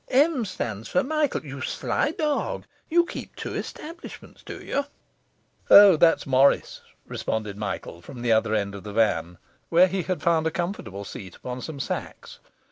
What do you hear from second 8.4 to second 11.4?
end of the van, where he had found a comfortable seat